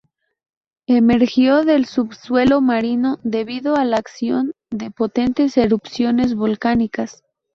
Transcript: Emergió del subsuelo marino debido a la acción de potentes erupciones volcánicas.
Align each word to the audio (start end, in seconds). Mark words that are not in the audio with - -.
Emergió 0.87 1.63
del 1.63 1.85
subsuelo 1.85 2.59
marino 2.59 3.19
debido 3.23 3.75
a 3.75 3.85
la 3.85 3.97
acción 3.97 4.53
de 4.71 4.89
potentes 4.89 5.57
erupciones 5.57 6.33
volcánicas. 6.33 7.21